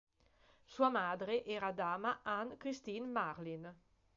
[0.65, 3.71] Sua madre era dama Anne-Christine Marlin.